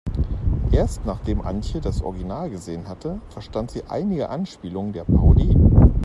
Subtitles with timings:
[0.71, 5.55] Erst nachdem Antje das Original gesehen hatte, verstand sie einige Anspielungen der Parodie.